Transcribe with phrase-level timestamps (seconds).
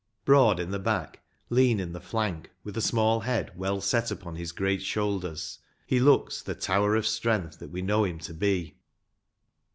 [0.25, 1.19] Broad in the back,
[1.51, 5.99] lean in the flank, with a small head well set upon his great shoulders, he
[5.99, 8.77] looks the tower of strength that we know him to be.